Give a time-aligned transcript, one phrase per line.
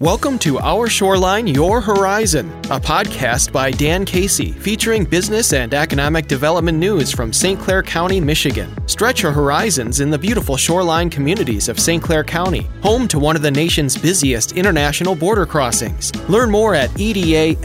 [0.00, 6.28] Welcome to Our Shoreline, Your Horizon, a podcast by Dan Casey featuring business and economic
[6.28, 7.58] development news from St.
[7.58, 8.72] Clair County, Michigan.
[8.86, 12.00] Stretch your horizons in the beautiful shoreline communities of St.
[12.00, 16.14] Clair County, home to one of the nation's busiest international border crossings.
[16.28, 17.58] Learn more at edascc.com.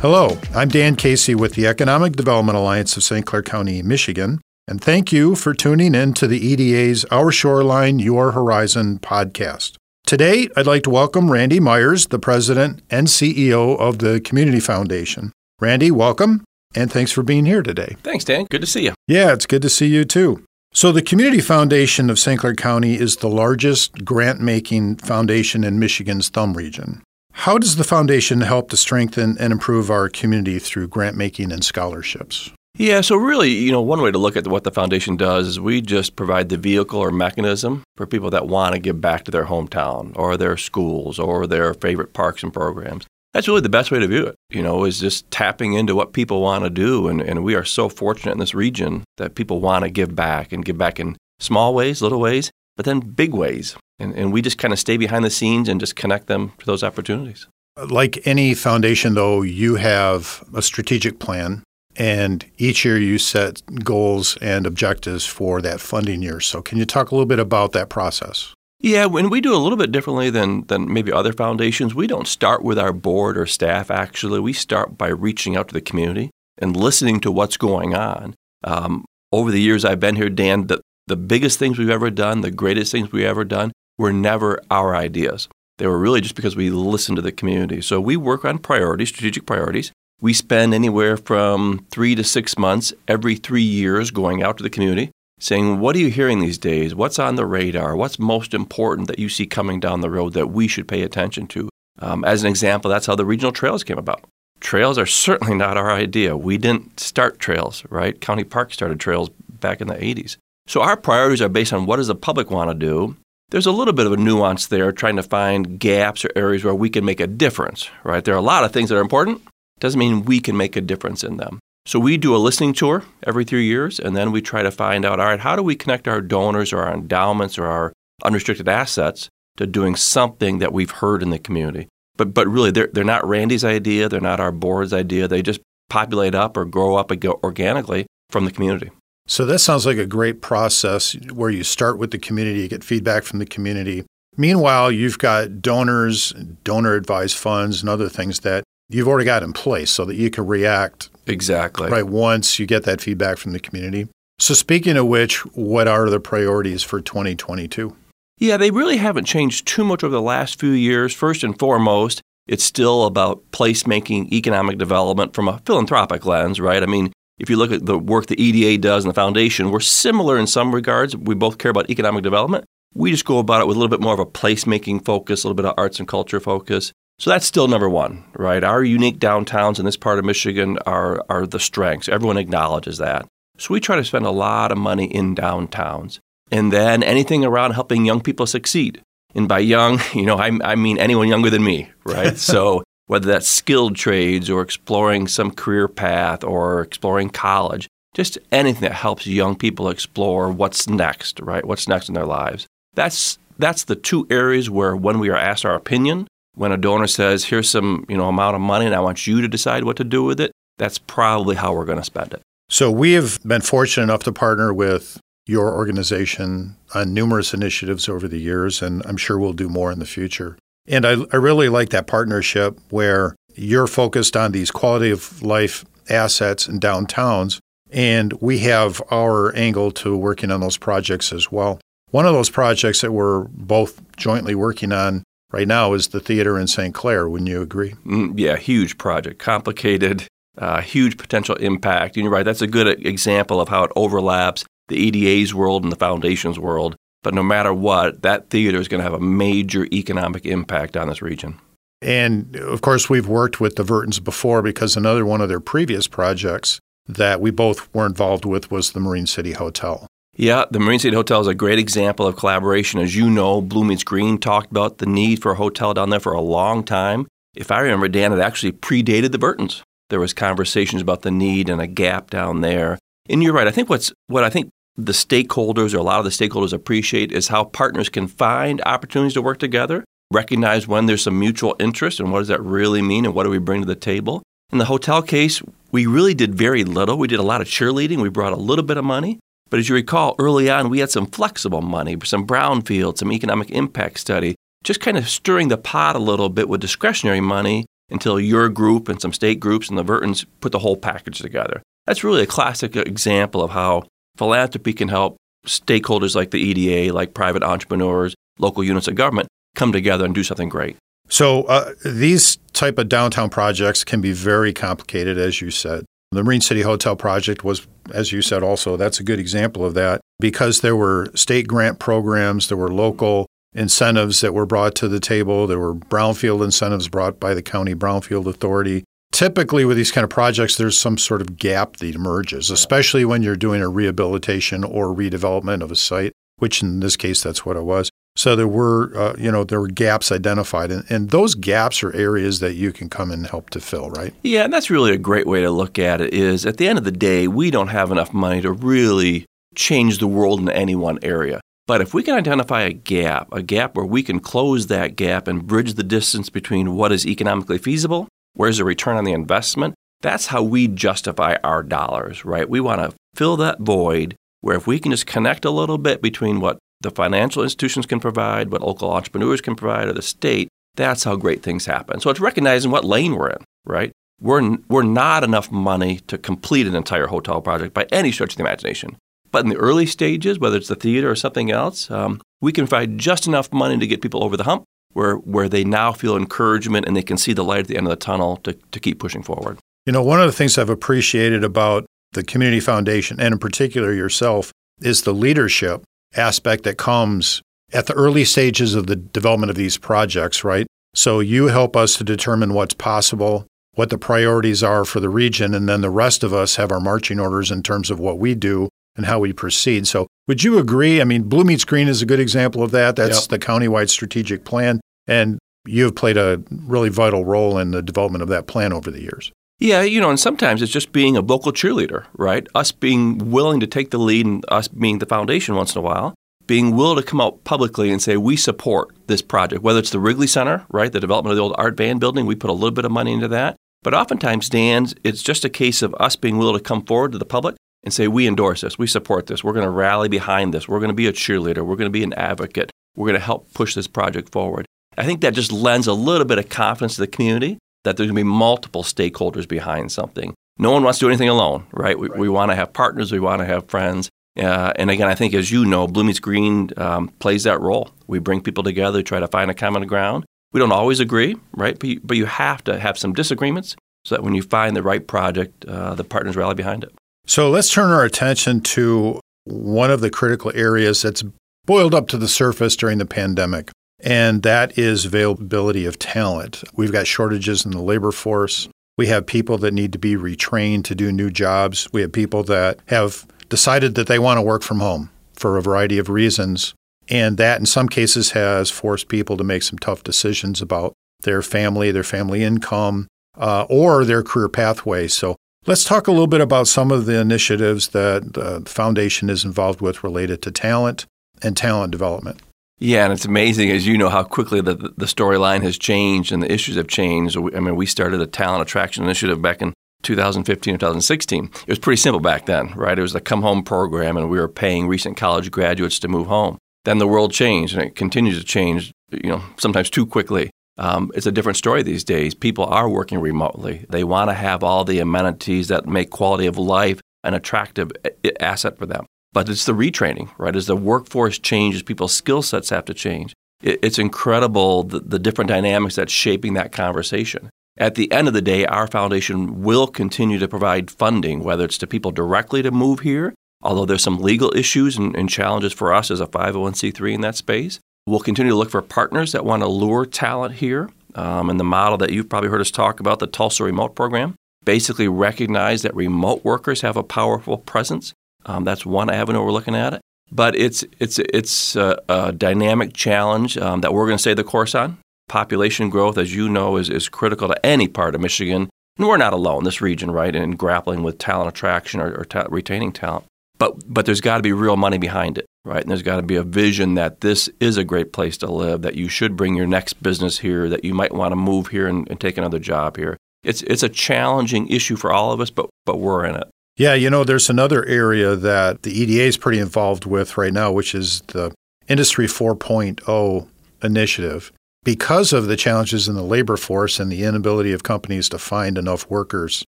[0.00, 3.24] Hello, I'm Dan Casey with the Economic Development Alliance of St.
[3.24, 8.32] Clair County, Michigan, and thank you for tuning in to the EDA's Our Shoreline, Your
[8.32, 9.76] Horizon podcast.
[10.08, 15.32] Today, I'd like to welcome Randy Myers, the president and CEO of the Community Foundation.
[15.60, 16.44] Randy, welcome,
[16.74, 17.94] and thanks for being here today.
[18.02, 18.46] Thanks, Dan.
[18.46, 18.94] Good to see you.
[19.06, 20.42] Yeah, it's good to see you too.
[20.72, 22.40] So, the Community Foundation of St.
[22.40, 27.02] Clair County is the largest grant making foundation in Michigan's thumb region.
[27.32, 31.62] How does the foundation help to strengthen and improve our community through grant making and
[31.62, 32.50] scholarships?
[32.76, 35.60] Yeah, so really, you know, one way to look at what the foundation does is
[35.60, 39.30] we just provide the vehicle or mechanism for people that want to give back to
[39.30, 43.06] their hometown or their schools or their favorite parks and programs.
[43.34, 46.12] That's really the best way to view it, you know, is just tapping into what
[46.12, 47.08] people want to do.
[47.08, 50.52] And, and we are so fortunate in this region that people want to give back
[50.52, 53.76] and give back in small ways, little ways, but then big ways.
[53.98, 56.66] And, and we just kind of stay behind the scenes and just connect them to
[56.66, 57.48] those opportunities.
[57.76, 61.62] Like any foundation, though, you have a strategic plan
[61.98, 66.40] and each year you set goals and objectives for that funding year.
[66.40, 68.54] So, can you talk a little bit about that process?
[68.80, 72.28] Yeah, when we do a little bit differently than, than maybe other foundations, we don't
[72.28, 74.38] start with our board or staff, actually.
[74.38, 78.36] We start by reaching out to the community and listening to what's going on.
[78.62, 82.40] Um, over the years I've been here, Dan, the, the biggest things we've ever done,
[82.40, 85.48] the greatest things we've ever done, were never our ideas.
[85.78, 87.80] They were really just because we listened to the community.
[87.80, 89.90] So we work on priorities, strategic priorities.
[90.20, 94.70] We spend anywhere from three to six months every three years going out to the
[94.70, 96.92] community saying, What are you hearing these days?
[96.94, 97.94] What's on the radar?
[97.94, 101.46] What's most important that you see coming down the road that we should pay attention
[101.48, 101.68] to?
[102.00, 104.24] Um, as an example, that's how the regional trails came about.
[104.60, 106.36] Trails are certainly not our idea.
[106.36, 108.20] We didn't start trails, right?
[108.20, 110.36] County Park started trails back in the 80s.
[110.66, 113.16] So our priorities are based on what does the public want to do.
[113.50, 116.74] There's a little bit of a nuance there, trying to find gaps or areas where
[116.74, 118.22] we can make a difference, right?
[118.24, 119.40] There are a lot of things that are important,
[119.80, 121.58] doesn't mean we can make a difference in them.
[121.86, 125.04] So we do a listening tour every three years, and then we try to find
[125.04, 128.68] out, all right, how do we connect our donors or our endowments or our unrestricted
[128.68, 131.88] assets to doing something that we've heard in the community?
[132.16, 135.28] But, but really, they're, they're not Randy's idea, they're not our board's idea.
[135.28, 138.90] They just populate up or grow up organically from the community.
[139.26, 142.84] So that sounds like a great process where you start with the community, you get
[142.84, 144.04] feedback from the community.
[144.36, 146.32] Meanwhile, you've got donors,
[146.64, 150.30] donor advised funds, and other things that you've already got in place so that you
[150.30, 154.08] can react exactly right once you get that feedback from the community.
[154.38, 157.94] So speaking of which, what are the priorities for 2022?
[158.38, 161.12] Yeah, they really haven't changed too much over the last few years.
[161.12, 166.82] First and foremost, it's still about placemaking economic development from a philanthropic lens, right?
[166.82, 169.80] I mean, if you look at the work the EDA does and the foundation, we're
[169.80, 171.16] similar in some regards.
[171.16, 172.64] We both care about economic development.
[172.94, 175.48] We just go about it with a little bit more of a placemaking focus, a
[175.48, 176.92] little bit of arts and culture focus.
[177.18, 178.62] So that's still number one, right?
[178.62, 182.08] Our unique downtowns in this part of Michigan are, are the strengths.
[182.08, 183.26] Everyone acknowledges that.
[183.58, 186.20] So we try to spend a lot of money in downtowns.
[186.50, 189.02] And then anything around helping young people succeed.
[189.34, 192.36] And by young, you know, I, I mean anyone younger than me, right?
[192.38, 198.82] so whether that's skilled trades or exploring some career path or exploring college, just anything
[198.82, 201.64] that helps young people explore what's next, right?
[201.64, 202.66] What's next in their lives.
[202.94, 207.06] That's that's the two areas where when we are asked our opinion, when a donor
[207.06, 209.96] says, "Here's some you know amount of money, and I want you to decide what
[209.96, 212.42] to do with it," that's probably how we're going to spend it.
[212.68, 218.28] So we have been fortunate enough to partner with your organization on numerous initiatives over
[218.28, 220.58] the years, and I'm sure we'll do more in the future.
[220.86, 225.84] And I, I really like that partnership where you're focused on these quality of life
[226.10, 227.58] assets in downtowns,
[227.90, 231.80] and we have our angle to working on those projects as well.
[232.10, 236.58] One of those projects that we're both jointly working on right now is the theater
[236.58, 236.94] in St.
[236.94, 237.28] Clair.
[237.28, 237.94] Wouldn't you agree?
[238.04, 242.16] Mm, yeah, huge project, complicated, uh, huge potential impact.
[242.16, 245.92] And you're right, that's a good example of how it overlaps the EDA's world and
[245.92, 246.96] the foundation's world.
[247.22, 251.08] But no matter what, that theater is going to have a major economic impact on
[251.08, 251.58] this region.
[252.00, 256.06] And of course, we've worked with the Vertons before because another one of their previous
[256.06, 256.78] projects
[257.08, 260.06] that we both were involved with was the Marine City Hotel.
[260.40, 263.00] Yeah, the Marine City Hotel is a great example of collaboration.
[263.00, 266.20] As you know, Blue Meets Green talked about the need for a hotel down there
[266.20, 267.26] for a long time.
[267.56, 269.82] If I remember, Dan, it actually predated the Burtons.
[270.10, 273.00] There was conversations about the need and a gap down there.
[273.28, 273.66] And you're right.
[273.66, 277.32] I think what's what I think the stakeholders or a lot of the stakeholders appreciate
[277.32, 282.20] is how partners can find opportunities to work together, recognize when there's some mutual interest
[282.20, 284.44] and what does that really mean and what do we bring to the table.
[284.70, 285.60] In the hotel case,
[285.90, 287.18] we really did very little.
[287.18, 288.22] We did a lot of cheerleading.
[288.22, 289.40] We brought a little bit of money.
[289.70, 293.70] But as you recall, early on, we had some flexible money, some brownfield, some economic
[293.70, 294.54] impact study,
[294.84, 299.08] just kind of stirring the pot a little bit with discretionary money until your group
[299.08, 301.82] and some state groups and the Vertons put the whole package together.
[302.06, 304.04] That's really a classic example of how
[304.36, 305.36] philanthropy can help
[305.66, 310.42] stakeholders like the EDA, like private entrepreneurs, local units of government come together and do
[310.42, 310.96] something great.
[311.28, 316.04] So uh, these type of downtown projects can be very complicated, as you said.
[316.30, 319.94] The Marine City Hotel project was, as you said, also that's a good example of
[319.94, 325.08] that because there were state grant programs, there were local incentives that were brought to
[325.08, 329.04] the table, there were brownfield incentives brought by the county brownfield authority.
[329.32, 333.42] Typically, with these kind of projects, there's some sort of gap that emerges, especially when
[333.42, 337.76] you're doing a rehabilitation or redevelopment of a site, which in this case, that's what
[337.76, 338.10] it was.
[338.38, 342.14] So there were, uh, you know, there were gaps identified, and, and those gaps are
[342.14, 344.32] areas that you can come and help to fill, right?
[344.44, 346.32] Yeah, and that's really a great way to look at it.
[346.32, 349.44] Is at the end of the day, we don't have enough money to really
[349.74, 351.60] change the world in any one area.
[351.88, 355.48] But if we can identify a gap, a gap where we can close that gap
[355.48, 359.96] and bridge the distance between what is economically feasible, where's the return on the investment,
[360.20, 362.70] that's how we justify our dollars, right?
[362.70, 366.22] We want to fill that void where if we can just connect a little bit
[366.22, 370.68] between what the financial institutions can provide, what local entrepreneurs can provide, or the state,
[370.96, 372.20] that's how great things happen.
[372.20, 374.12] So it's recognizing what lane we're in, right?
[374.40, 378.56] We're, we're not enough money to complete an entire hotel project by any stretch of
[378.56, 379.16] the imagination.
[379.50, 382.86] But in the early stages, whether it's the theater or something else, um, we can
[382.86, 386.36] provide just enough money to get people over the hump where, where they now feel
[386.36, 389.00] encouragement and they can see the light at the end of the tunnel to, to
[389.00, 389.78] keep pushing forward.
[390.04, 394.12] You know, one of the things I've appreciated about the Community Foundation, and in particular
[394.12, 396.02] yourself, is the leadership
[396.34, 400.86] aspect that comes at the early stages of the development of these projects, right?
[401.14, 405.74] So you help us to determine what's possible, what the priorities are for the region,
[405.74, 408.54] and then the rest of us have our marching orders in terms of what we
[408.54, 410.06] do and how we proceed.
[410.06, 411.20] So would you agree?
[411.20, 413.16] I mean, Blue Meets Green is a good example of that.
[413.16, 413.48] That's yep.
[413.48, 415.00] the countywide strategic plan.
[415.26, 419.22] And you've played a really vital role in the development of that plan over the
[419.22, 419.50] years.
[419.80, 422.66] Yeah, you know, and sometimes it's just being a vocal cheerleader, right?
[422.74, 426.02] Us being willing to take the lead and us being the foundation once in a
[426.02, 426.34] while,
[426.66, 430.18] being willing to come out publicly and say, we support this project, whether it's the
[430.18, 431.12] Wrigley Center, right?
[431.12, 433.32] The development of the old Art Van building, we put a little bit of money
[433.32, 433.76] into that.
[434.02, 437.38] But oftentimes, Dan, it's just a case of us being willing to come forward to
[437.38, 440.74] the public and say, we endorse this, we support this, we're going to rally behind
[440.74, 443.38] this, we're going to be a cheerleader, we're going to be an advocate, we're going
[443.38, 444.86] to help push this project forward.
[445.16, 448.28] I think that just lends a little bit of confidence to the community that there's
[448.28, 450.54] going to be multiple stakeholders behind something.
[450.78, 452.18] No one wants to do anything alone, right?
[452.18, 452.38] We, right.
[452.38, 454.30] we want to have partners, we want to have friends.
[454.58, 458.10] Uh, and again, I think as you know, Blue Meets Green um, plays that role.
[458.26, 460.44] We bring people together, try to find a common ground.
[460.72, 461.98] We don't always agree, right?
[461.98, 465.02] But you, but you have to have some disagreements so that when you find the
[465.02, 467.12] right project, uh, the partners rally behind it.
[467.46, 471.42] So let's turn our attention to one of the critical areas that's
[471.86, 473.90] boiled up to the surface during the pandemic
[474.28, 476.84] and that is availability of talent.
[476.94, 478.86] We've got shortages in the labor force.
[479.16, 482.06] We have people that need to be retrained to do new jobs.
[482.12, 485.82] We have people that have decided that they want to work from home for a
[485.82, 486.92] variety of reasons.
[487.30, 491.62] And that, in some cases, has forced people to make some tough decisions about their
[491.62, 495.28] family, their family income, uh, or their career pathway.
[495.28, 495.56] So
[495.86, 500.02] let's talk a little bit about some of the initiatives that the foundation is involved
[500.02, 501.24] with related to talent
[501.62, 502.60] and talent development.
[502.98, 506.62] Yeah, and it's amazing, as you know, how quickly the, the storyline has changed and
[506.62, 507.56] the issues have changed.
[507.56, 511.64] I mean, we started a talent attraction initiative back in 2015 or 2016.
[511.64, 513.18] It was pretty simple back then, right?
[513.18, 516.48] It was the come home program, and we were paying recent college graduates to move
[516.48, 516.76] home.
[517.04, 520.70] Then the world changed, and it continues to change, you know, sometimes too quickly.
[520.98, 522.54] Um, it's a different story these days.
[522.54, 524.04] People are working remotely.
[524.10, 528.10] They want to have all the amenities that make quality of life an attractive
[528.58, 529.24] asset for them.
[529.52, 530.76] But it's the retraining, right?
[530.76, 533.54] As the workforce changes, people's skill sets have to change.
[533.80, 537.70] It's incredible the, the different dynamics that's shaping that conversation.
[537.96, 541.98] At the end of the day, our foundation will continue to provide funding, whether it's
[541.98, 546.12] to people directly to move here, although there's some legal issues and, and challenges for
[546.12, 547.98] us as a 501c3 in that space.
[548.26, 551.10] We'll continue to look for partners that want to lure talent here.
[551.34, 554.54] Um, and the model that you've probably heard us talk about, the Tulsa Remote Program,
[554.84, 558.32] basically recognize that remote workers have a powerful presence
[558.66, 560.20] um, that's one avenue we're looking at it.
[560.50, 564.64] But it's it's it's a, a dynamic challenge um, that we're going to stay the
[564.64, 565.18] course on.
[565.48, 568.88] Population growth, as you know, is, is critical to any part of Michigan,
[569.18, 569.84] and we're not alone.
[569.84, 573.44] This region, right, in grappling with talent attraction or, or ta- retaining talent.
[573.78, 576.02] but but there's got to be real money behind it, right?
[576.02, 579.02] And there's got to be a vision that this is a great place to live,
[579.02, 582.06] that you should bring your next business here, that you might want to move here
[582.06, 583.36] and, and take another job here.
[583.62, 586.68] It's it's a challenging issue for all of us, but but we're in it.
[586.98, 590.90] Yeah, you know, there's another area that the EDA is pretty involved with right now,
[590.90, 591.72] which is the
[592.08, 593.68] Industry 4.0
[594.02, 594.72] initiative.
[595.04, 598.98] Because of the challenges in the labor force and the inability of companies to find
[598.98, 599.84] enough workers,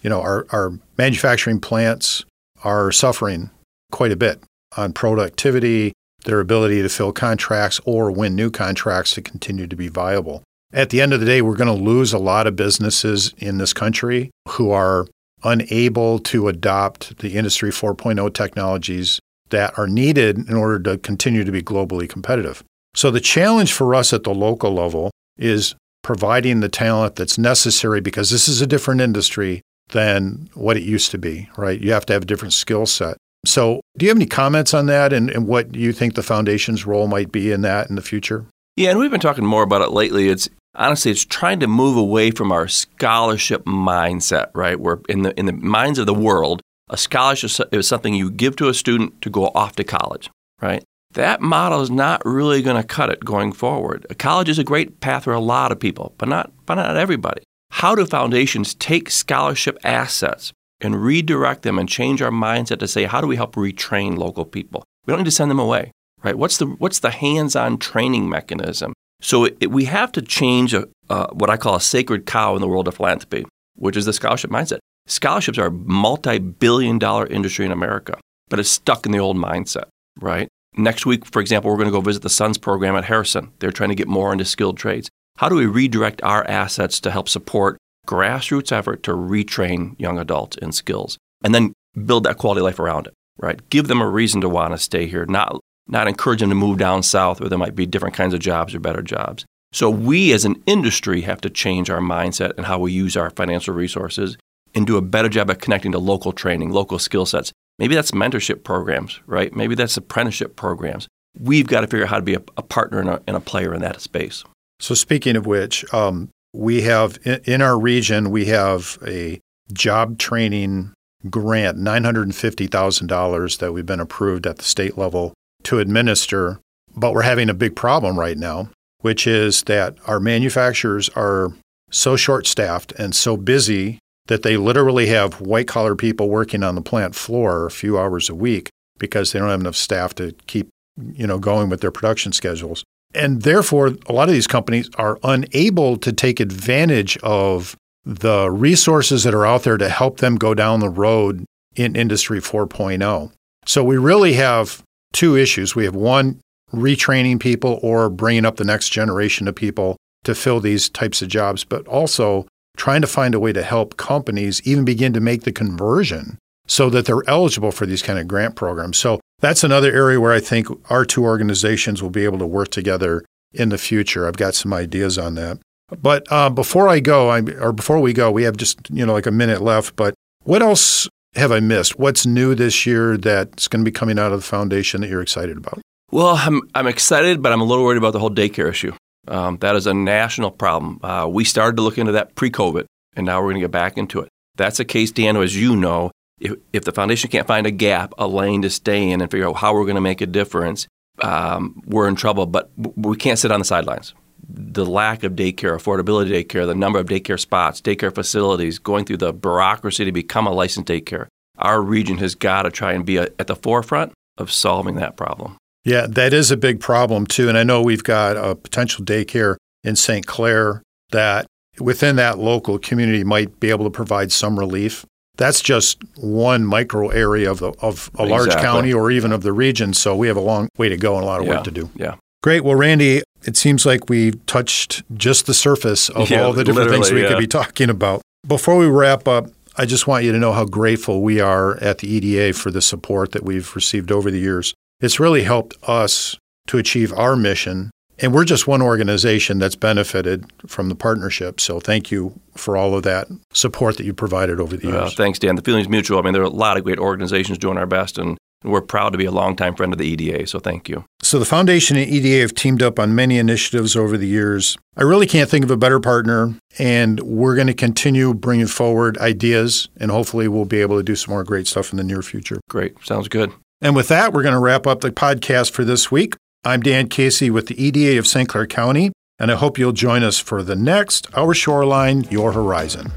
[0.00, 2.24] you know, our, our manufacturing plants
[2.62, 3.50] are suffering
[3.90, 4.40] quite a bit
[4.76, 5.92] on productivity,
[6.24, 10.44] their ability to fill contracts or win new contracts to continue to be viable.
[10.72, 13.58] At the end of the day, we're going to lose a lot of businesses in
[13.58, 15.06] this country who are
[15.46, 21.52] unable to adopt the Industry 4.0 technologies that are needed in order to continue to
[21.52, 22.62] be globally competitive.
[22.94, 28.00] So, the challenge for us at the local level is providing the talent that's necessary
[28.00, 31.80] because this is a different industry than what it used to be, right?
[31.80, 33.16] You have to have a different skill set.
[33.44, 36.86] So, do you have any comments on that and, and what you think the foundation's
[36.86, 38.46] role might be in that in the future?
[38.76, 40.28] Yeah, and we've been talking more about it lately.
[40.28, 44.78] It's honestly, it's trying to move away from our scholarship mindset, right?
[44.78, 48.56] Where in the in the minds of the world, a scholarship is something you give
[48.56, 50.30] to a student to go off to college,
[50.60, 50.84] right?
[51.12, 54.06] That model is not really going to cut it going forward.
[54.10, 56.96] A college is a great path for a lot of people, but not but not
[56.96, 57.42] everybody.
[57.70, 63.04] How do foundations take scholarship assets and redirect them and change our mindset to say,
[63.04, 64.84] how do we help retrain local people?
[65.06, 65.92] We don't need to send them away,
[66.22, 66.36] right?
[66.36, 68.92] What's the, what's the hands on training mechanism?
[69.26, 72.60] So it, we have to change a, uh, what I call a sacred cow in
[72.60, 74.78] the world of philanthropy, which is the scholarship mindset.
[75.08, 79.36] Scholarships are a multi billion dollar industry in America, but it's stuck in the old
[79.36, 79.86] mindset,
[80.20, 80.46] right?
[80.76, 83.50] Next week, for example, we're going to go visit the SONS program at Harrison.
[83.58, 85.08] They're trying to get more into skilled trades.
[85.38, 90.56] How do we redirect our assets to help support grassroots effort to retrain young adults
[90.58, 91.72] in skills and then
[92.04, 93.58] build that quality life around it, right?
[93.70, 96.78] Give them a reason to want to stay here, not, not encourage them to move
[96.78, 99.44] down south where there might be different kinds of jobs or better jobs.
[99.72, 103.30] So we as an industry have to change our mindset and how we use our
[103.30, 104.36] financial resources
[104.74, 107.52] and do a better job at connecting to local training, local skill sets.
[107.78, 109.54] Maybe that's mentorship programs, right?
[109.54, 111.08] Maybe that's apprenticeship programs.
[111.38, 113.40] We've got to figure out how to be a, a partner and a, and a,
[113.40, 114.44] player in that space.
[114.80, 119.40] So, speaking of which, um, we have in our region, we have a
[119.72, 120.94] job training
[121.28, 125.34] grant, $950,000 that we've been approved at the state level
[125.66, 126.60] to administer.
[126.96, 128.70] But we're having a big problem right now,
[129.00, 131.52] which is that our manufacturers are
[131.90, 136.74] so short staffed and so busy that they literally have white collar people working on
[136.74, 140.32] the plant floor a few hours a week because they don't have enough staff to
[140.46, 140.68] keep
[141.12, 142.84] you know going with their production schedules.
[143.14, 149.24] And therefore, a lot of these companies are unable to take advantage of the resources
[149.24, 151.44] that are out there to help them go down the road
[151.74, 153.32] in Industry 4.0.
[153.66, 154.82] So we really have
[155.12, 155.74] two issues.
[155.74, 156.40] We have one,
[156.72, 161.28] retraining people or bringing up the next generation of people to fill these types of
[161.28, 162.46] jobs, but also
[162.76, 166.90] trying to find a way to help companies even begin to make the conversion so
[166.90, 168.98] that they're eligible for these kind of grant programs.
[168.98, 172.68] So that's another area where I think our two organizations will be able to work
[172.68, 174.26] together in the future.
[174.26, 175.58] I've got some ideas on that.
[176.00, 179.12] But uh, before I go, I, or before we go, we have just you know
[179.12, 179.94] like a minute left.
[179.94, 181.98] But what else have I missed?
[181.98, 185.22] What's new this year that's going to be coming out of the foundation that you're
[185.22, 185.80] excited about?
[186.10, 188.92] Well, I'm I'm excited, but I'm a little worried about the whole daycare issue.
[189.28, 191.00] Um, that is a national problem.
[191.02, 193.98] Uh, we started to look into that pre-COVID, and now we're going to get back
[193.98, 194.28] into it.
[194.56, 198.14] That's a case, Dan, as you know, if, if the foundation can't find a gap,
[198.18, 200.86] a lane to stay in and figure out how we're going to make a difference,
[201.22, 202.46] um, we're in trouble.
[202.46, 204.14] But we can't sit on the sidelines.
[204.48, 209.18] The lack of daycare, affordability daycare, the number of daycare spots, daycare facilities, going through
[209.18, 211.26] the bureaucracy to become a licensed daycare.
[211.58, 215.16] Our region has got to try and be a, at the forefront of solving that
[215.16, 215.56] problem.
[215.84, 217.48] Yeah, that is a big problem too.
[217.48, 220.26] And I know we've got a potential daycare in St.
[220.26, 221.46] Clair that
[221.80, 227.08] within that local community might be able to provide some relief that's just one micro
[227.08, 229.92] area of, the, of a large county or even of the region.
[229.92, 231.56] So we have a long way to go and a lot of yeah.
[231.56, 231.90] work to do.
[231.94, 232.16] Yeah.
[232.46, 232.62] Great.
[232.62, 236.90] Well, Randy, it seems like we touched just the surface of yeah, all the different
[236.90, 237.26] things we yeah.
[237.30, 238.22] could be talking about.
[238.46, 241.98] Before we wrap up, I just want you to know how grateful we are at
[241.98, 244.74] the EDA for the support that we've received over the years.
[245.00, 246.38] It's really helped us
[246.68, 251.60] to achieve our mission and we're just one organization that's benefited from the partnership.
[251.60, 255.00] So thank you for all of that support that you provided over the uh, years.
[255.00, 255.56] Well, thanks, Dan.
[255.56, 256.18] The feeling's mutual.
[256.18, 259.10] I mean, there are a lot of great organizations doing our best, and we're proud
[259.10, 261.04] to be a longtime friend of the EDA, so thank you.
[261.22, 264.76] So, the Foundation and EDA have teamed up on many initiatives over the years.
[264.96, 269.18] I really can't think of a better partner, and we're going to continue bringing forward
[269.18, 272.22] ideas, and hopefully, we'll be able to do some more great stuff in the near
[272.22, 272.60] future.
[272.68, 272.94] Great.
[273.04, 273.52] Sounds good.
[273.80, 276.36] And with that, we're going to wrap up the podcast for this week.
[276.64, 278.48] I'm Dan Casey with the EDA of St.
[278.48, 283.12] Clair County, and I hope you'll join us for the next Our Shoreline, Your Horizon.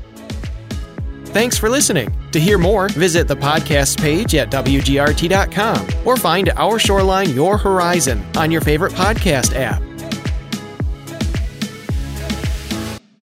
[1.32, 2.12] Thanks for listening.
[2.32, 8.26] To hear more, visit the podcast page at WGRT.com or find Our Shoreline Your Horizon
[8.36, 9.82] on your favorite podcast app.